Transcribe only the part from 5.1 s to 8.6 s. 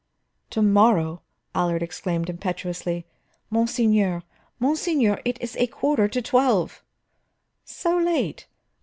it is a quarter to twelve!" "So late?